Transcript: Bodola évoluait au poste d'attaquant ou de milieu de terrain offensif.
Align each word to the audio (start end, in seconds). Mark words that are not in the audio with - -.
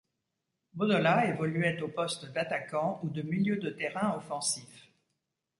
Bodola 0.73 1.27
évoluait 1.27 1.79
au 1.83 1.87
poste 1.87 2.25
d'attaquant 2.31 2.99
ou 3.03 3.09
de 3.11 3.21
milieu 3.21 3.57
de 3.57 3.69
terrain 3.69 4.15
offensif. 4.17 4.87